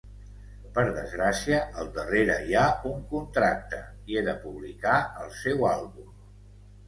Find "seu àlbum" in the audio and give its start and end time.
5.43-6.09